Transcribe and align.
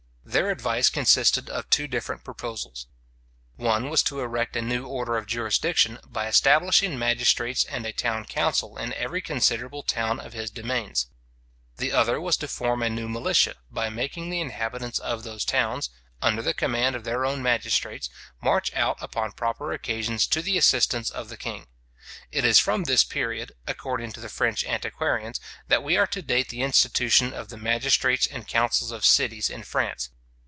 Their 0.23 0.49
advice 0.51 0.87
consisted 0.89 1.49
of 1.49 1.69
two 1.69 1.87
different 1.89 2.23
proposals. 2.23 2.87
One 3.57 3.89
was 3.89 4.01
to 4.03 4.21
erect 4.21 4.55
a 4.55 4.61
new 4.61 4.85
order 4.85 5.17
of 5.17 5.25
jurisdiction, 5.27 5.99
by 6.05 6.27
establishing 6.27 6.97
magistrates 6.97 7.65
and 7.65 7.85
a 7.85 7.91
town 7.91 8.23
council 8.23 8.77
in 8.77 8.93
every 8.93 9.19
considerable 9.21 9.83
town 9.83 10.21
of 10.21 10.31
his 10.31 10.49
demesnes. 10.49 11.07
The 11.75 11.91
other 11.91 12.21
was 12.21 12.37
to 12.37 12.47
form 12.47 12.81
a 12.81 12.89
new 12.89 13.09
militia, 13.09 13.55
by 13.69 13.89
making 13.89 14.29
the 14.29 14.39
inhabitants 14.39 14.99
of 14.99 15.23
those 15.23 15.43
towns, 15.43 15.89
under 16.21 16.41
the 16.41 16.53
command 16.53 16.95
of 16.95 17.03
their 17.03 17.25
own 17.25 17.41
magistrates, 17.43 18.09
march 18.41 18.73
out 18.73 18.97
upon 19.01 19.33
proper 19.33 19.73
occasions 19.73 20.25
to 20.27 20.41
the 20.41 20.57
assistance 20.57 21.09
of 21.09 21.27
the 21.27 21.35
king. 21.37 21.67
It 22.31 22.45
is 22.45 22.57
from 22.57 22.85
this 22.85 23.03
period, 23.03 23.51
according 23.67 24.13
to 24.13 24.21
the 24.21 24.29
French 24.29 24.63
antiquarians, 24.63 25.41
that 25.67 25.83
we 25.83 25.97
are 25.97 26.07
to 26.07 26.21
date 26.21 26.47
the 26.47 26.61
institution 26.61 27.33
of 27.33 27.49
the 27.49 27.57
magistrates 27.57 28.27
and 28.27 28.47
councils 28.47 28.91
of 28.91 29.03
cities 29.03 29.49
in 29.49 29.63
France. 29.63 30.09